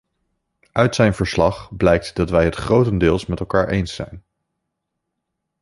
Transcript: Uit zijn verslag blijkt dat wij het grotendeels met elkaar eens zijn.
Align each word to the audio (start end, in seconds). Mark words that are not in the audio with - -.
Uit 0.71 0.95
zijn 0.95 1.13
verslag 1.13 1.75
blijkt 1.77 2.15
dat 2.15 2.29
wij 2.29 2.45
het 2.45 2.55
grotendeels 2.55 3.25
met 3.25 3.39
elkaar 3.39 3.67
eens 3.67 3.95
zijn. 3.95 4.23